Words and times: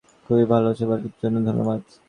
খুবই 0.25 0.45
ভালো, 0.45 0.67
তোমার 0.69 0.77
সেবাশুশ্রূষার 0.79 1.21
জন্য 1.23 1.37
ধন্যবাদ। 1.47 1.79